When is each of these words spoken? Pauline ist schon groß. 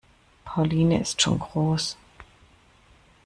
Pauline 0.45 0.99
ist 0.99 1.21
schon 1.21 1.37
groß. 1.37 1.95